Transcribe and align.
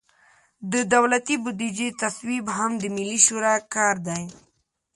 د 0.71 0.73
دولتي 0.93 1.35
بودیجې 1.43 1.89
تصویب 2.01 2.45
هم 2.57 2.71
د 2.81 2.83
ملي 2.95 3.19
شورا 3.25 3.55
کار 3.73 3.95
دی. 4.07 4.23